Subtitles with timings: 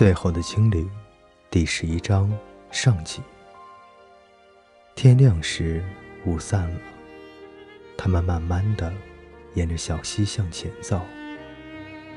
[0.00, 0.90] 最后的精灵，
[1.50, 2.32] 第十一章
[2.70, 3.20] 上集。
[4.94, 5.84] 天亮时，
[6.24, 6.80] 雾散了，
[7.98, 8.90] 他们慢慢的
[9.52, 11.02] 沿着小溪向前走。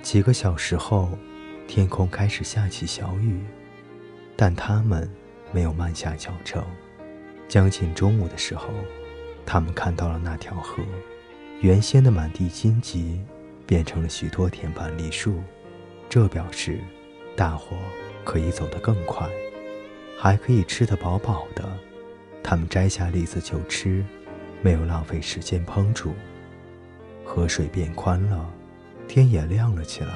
[0.01, 1.09] 几个小时后，
[1.67, 3.43] 天空开始下起小雨，
[4.37, 5.11] 但他们
[5.51, 6.63] 没有慢下脚程。
[7.49, 8.69] 将近中午的时候，
[9.45, 10.81] 他们看到了那条河，
[11.59, 13.19] 原先的满地荆棘
[13.67, 15.43] 变成了许多田板栗树，
[16.07, 16.79] 这表示。
[17.35, 17.77] 大伙
[18.23, 19.27] 可以走得更快，
[20.17, 21.67] 还可以吃得饱饱的。
[22.43, 24.05] 他们摘下栗子就吃，
[24.61, 26.13] 没有浪费时间烹煮。
[27.25, 28.49] 河水变宽了，
[29.07, 30.13] 天也亮了起来。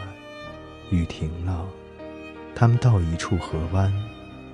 [0.91, 1.67] 雨停了，
[2.53, 3.91] 他们到一处河湾，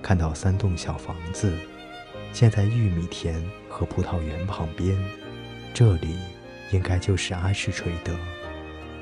[0.02, 1.54] 看到三栋小房子，
[2.32, 4.98] 建在玉米田和葡萄园旁边。
[5.74, 6.16] 这里
[6.72, 8.16] 应该就是阿什垂德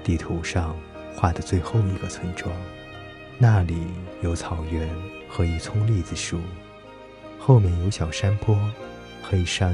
[0.03, 0.75] 地图上
[1.15, 2.51] 画的最后一个村庄。
[3.43, 3.87] 那里
[4.21, 4.87] 有草原
[5.27, 6.39] 和一丛栗子树，
[7.39, 8.55] 后面有小山坡，
[9.23, 9.73] 黑山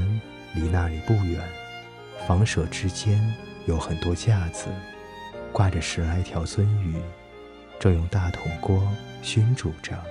[0.54, 1.46] 离那里不远。
[2.26, 3.22] 房舍之间
[3.66, 4.68] 有很多架子，
[5.52, 6.94] 挂着十来条鳟鱼，
[7.78, 8.82] 正用大铜锅
[9.20, 10.02] 熏煮着。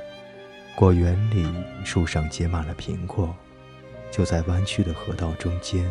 [0.75, 1.51] 果园里
[1.83, 3.35] 树上结满了苹果。
[4.11, 5.83] 就在弯曲的河道中间，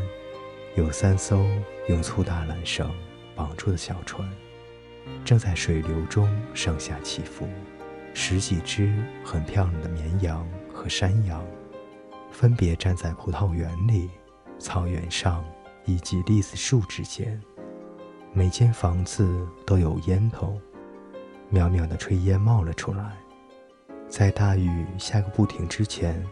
[0.76, 1.44] 有三艘
[1.88, 2.88] 用粗大缆绳
[3.34, 4.24] 绑住的小船。
[5.24, 7.48] 正在水流中上下起伏，
[8.14, 11.44] 十几只很漂亮的绵羊和山羊，
[12.30, 14.10] 分别站在葡萄园里、
[14.58, 15.44] 草原上
[15.84, 17.40] 以及栗子树之间。
[18.32, 20.60] 每间房子都有烟筒，
[21.52, 23.16] 渺渺的炊烟冒了出来。
[24.08, 26.24] 在大雨下个不停之前，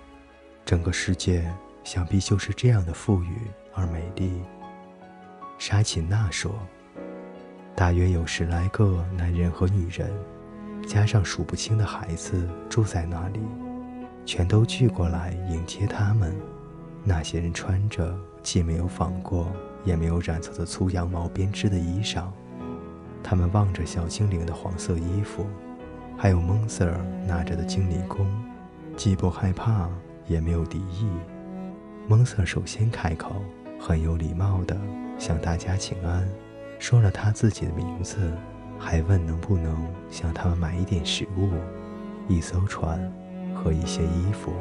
[0.65, 1.53] 整个世界
[1.83, 3.37] 想必就是这样的富裕
[3.73, 4.43] 而美丽。
[5.59, 6.55] 沙琴娜说。
[7.77, 10.13] 大约有十来个男人和女人，
[10.87, 13.41] 加上数不清的孩子住在那里，
[14.25, 16.33] 全都聚过来迎接他们。
[17.03, 19.49] 那些人穿着既没有纺过，
[19.85, 22.27] 也没有染色的粗羊毛编织的衣裳。
[23.25, 25.45] 他们望着小精灵的黄色衣服，
[26.17, 26.97] 还有蒙 Sir
[27.27, 28.25] 拿着的精灵弓，
[28.97, 29.91] 既不害怕，
[30.29, 31.09] 也没有敌意。
[32.07, 33.35] 蒙 Sir 首先开口，
[33.81, 34.79] 很有礼貌地
[35.19, 36.25] 向大家请安。
[36.79, 38.33] 说了他自己的名字，
[38.79, 41.51] 还问能不能向他们买一点食物、
[42.29, 43.13] 一艘船
[43.55, 44.53] 和一些衣服。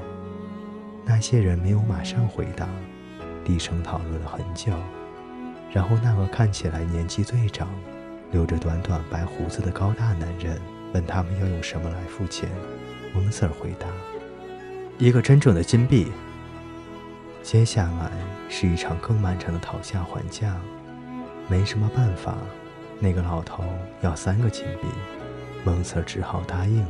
[1.06, 2.68] 那些人没有马上回答，
[3.44, 4.72] 低声讨论了很久。
[5.72, 7.68] 然后那个看起来年纪最长、
[8.32, 10.62] 留着短短白胡子的高大男人
[10.94, 12.48] 问他们要用什么来付钱。
[13.14, 13.88] 蒙 Sir 回答
[14.98, 16.12] ：“一个真正的金币。”
[17.44, 18.12] 接下来
[18.48, 20.56] 是一场更漫长的讨价还价。
[21.48, 22.38] 没什么办法，
[23.00, 23.64] 那个老头
[24.02, 24.88] 要三个金币，
[25.64, 26.86] 蒙 Sir 只好答应。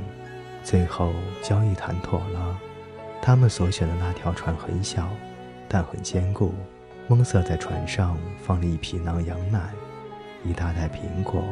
[0.64, 2.58] 最后交易谈妥了，
[3.22, 5.10] 他们所选的那条船很小，
[5.68, 6.54] 但很坚固。
[7.10, 9.60] 蒙 Sir 在船上放了一匹囊羊奶，
[10.46, 11.44] 一大袋苹果，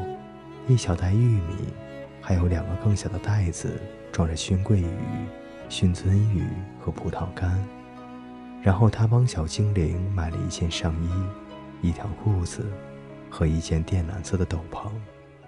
[0.68, 1.74] 一小袋玉米，
[2.22, 3.82] 还有两个更小的袋子
[4.14, 4.88] 装着熏桂鱼、
[5.68, 6.46] 熏鳟鱼
[6.80, 7.62] 和葡萄干。
[8.62, 11.10] 然后他帮小精灵买了一件上衣，
[11.82, 12.66] 一条裤子。
[13.34, 14.92] 和一件靛蓝色的斗篷，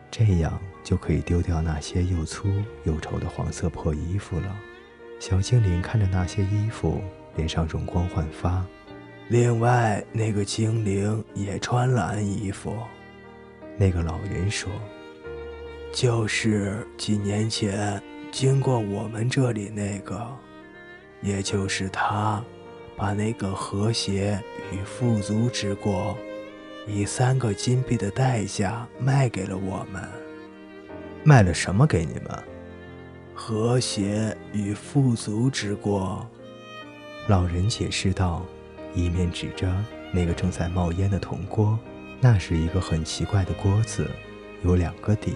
[0.10, 2.48] 这样就可以丢掉那些又粗
[2.86, 4.56] 又丑的黄色破衣服了。
[5.20, 7.02] 小精灵看着那些衣服，
[7.36, 8.66] 脸上容光焕发。
[9.28, 12.74] 另外，那个精灵也穿蓝衣服。
[13.78, 14.72] 那个老人说
[15.92, 18.02] ：“就是几年前
[18.32, 20.26] 经过我们这里那个，
[21.22, 22.42] 也就是他，
[22.96, 26.18] 把那个和谐与富足之国。”
[26.86, 30.04] 以三个金币的代价卖给了我们。
[31.24, 32.44] 卖了什么给你们？
[33.34, 36.28] 和谐与富足之国。
[37.28, 38.46] 老人解释道，
[38.94, 39.74] 一面指着
[40.12, 41.80] 那个正在冒烟的铜锅。
[42.20, 44.10] 那是一个很奇怪的锅子，
[44.62, 45.36] 有两个底，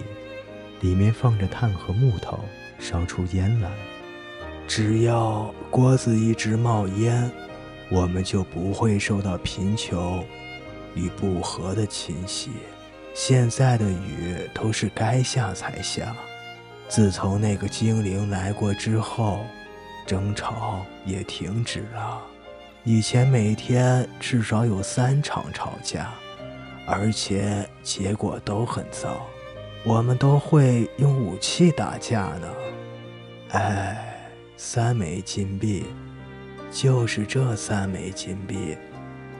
[0.82, 2.38] 里面放着炭和木头，
[2.78, 3.70] 烧出烟来。
[4.68, 7.28] 只要锅子一直冒烟，
[7.90, 10.22] 我们就不会受到贫穷。
[10.94, 12.50] 与不和的侵袭，
[13.14, 16.14] 现在的雨都是该下才下。
[16.88, 19.40] 自从那个精灵来过之后，
[20.04, 22.20] 争吵也停止了。
[22.84, 26.12] 以前每天至少有三场吵架，
[26.86, 29.26] 而且结果都很糟。
[29.84, 32.48] 我们都会用武器打架呢。
[33.50, 34.17] 哎，
[34.60, 35.84] 三枚金币，
[36.68, 38.76] 就是这三枚金币。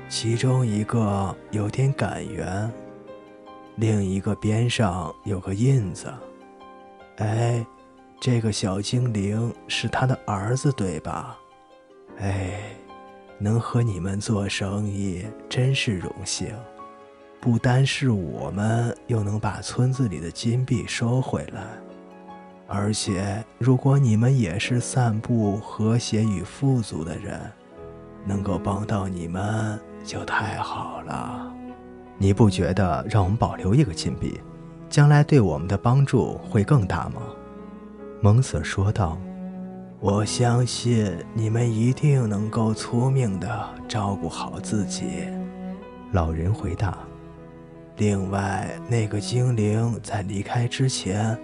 [0.09, 2.73] 其中一个有点感圆，
[3.75, 6.06] 另一个边上有个印子。
[7.17, 7.67] 哎，
[8.20, 11.37] 这个小精灵是他的儿子，对吧？
[12.19, 12.61] 哎，
[13.38, 16.55] 能和你们做生意真是荣幸。
[17.41, 21.62] 不单是我们又能把村子里的金币收回来，
[22.70, 27.41] 而且如果你们也是散布和谐与富足的人，
[28.26, 31.50] 能够帮到你们就太好了。
[32.19, 34.38] 你不觉得让我们保留一个金币，
[34.91, 37.23] 将来对我们的帮助会更大吗？
[38.20, 39.17] 蒙瑟说道
[39.99, 43.49] ：“我相信你们一定能够聪明地
[43.88, 45.26] 照顾好自己。”
[46.12, 46.99] 老人回答。
[47.97, 51.38] 另外，那个精灵在离开之前，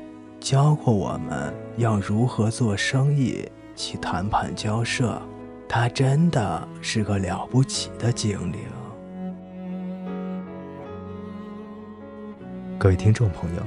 [0.45, 5.19] 教过我们要如何做生意去谈判交涉。
[5.67, 8.61] 他真的是个了不起的精灵。
[12.79, 13.63] 各位听众朋友，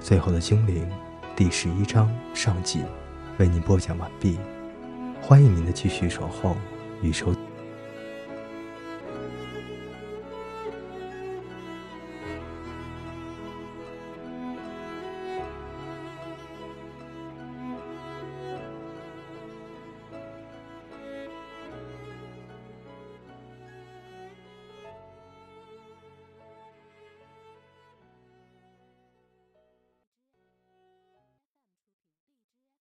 [0.00, 0.86] 最后的精灵。
[1.34, 2.82] 第十一章上集
[3.38, 4.38] 为您播讲完毕，
[5.22, 6.54] 欢迎您的继续守候
[7.00, 7.41] 与收听。